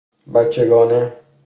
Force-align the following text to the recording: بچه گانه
بچه 0.33 0.63
گانه 0.69 1.01